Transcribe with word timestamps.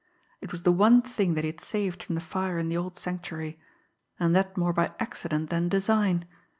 It 0.41 0.51
was 0.51 0.63
the 0.63 0.71
one 0.71 1.03
thing 1.03 1.35
that 1.35 1.43
he 1.43 1.49
had 1.51 1.61
saved 1.61 2.01
from 2.01 2.15
the 2.15 2.21
fire 2.21 2.57
in 2.57 2.69
the 2.69 2.75
old 2.77 2.97
Sanctuary 2.97 3.59
and 4.19 4.35
that 4.35 4.57
more 4.57 4.73
by 4.73 4.95
accident 4.99 5.51
than 5.51 5.69
design. 5.69 6.25